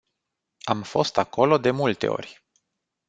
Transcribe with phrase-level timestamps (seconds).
[0.63, 2.43] Am fost acolo de multe ori.